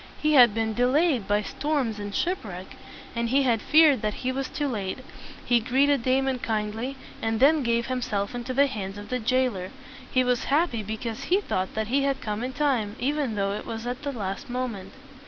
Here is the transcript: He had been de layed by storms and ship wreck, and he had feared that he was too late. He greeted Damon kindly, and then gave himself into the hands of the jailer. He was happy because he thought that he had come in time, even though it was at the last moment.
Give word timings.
He 0.19 0.33
had 0.33 0.55
been 0.55 0.73
de 0.73 0.87
layed 0.89 1.27
by 1.27 1.43
storms 1.43 1.99
and 1.99 2.15
ship 2.15 2.43
wreck, 2.43 2.75
and 3.15 3.29
he 3.29 3.43
had 3.43 3.61
feared 3.61 4.01
that 4.01 4.15
he 4.25 4.31
was 4.31 4.49
too 4.49 4.67
late. 4.67 4.97
He 5.45 5.59
greeted 5.59 6.01
Damon 6.01 6.39
kindly, 6.39 6.97
and 7.21 7.39
then 7.39 7.61
gave 7.61 7.85
himself 7.85 8.33
into 8.33 8.51
the 8.51 8.65
hands 8.65 8.97
of 8.97 9.09
the 9.09 9.19
jailer. 9.19 9.69
He 10.11 10.23
was 10.23 10.45
happy 10.45 10.81
because 10.81 11.25
he 11.25 11.39
thought 11.39 11.75
that 11.75 11.89
he 11.89 12.01
had 12.01 12.19
come 12.19 12.43
in 12.43 12.53
time, 12.53 12.95
even 12.97 13.35
though 13.35 13.51
it 13.51 13.67
was 13.67 13.85
at 13.85 14.01
the 14.01 14.11
last 14.11 14.49
moment. 14.49 14.91